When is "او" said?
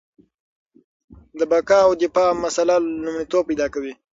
1.87-1.91